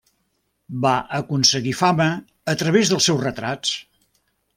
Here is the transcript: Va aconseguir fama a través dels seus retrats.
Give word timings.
Va 0.85 0.93
aconseguir 1.17 1.73
fama 1.81 2.07
a 2.55 2.57
través 2.63 2.93
dels 2.93 3.09
seus 3.11 3.21
retrats. 3.27 3.75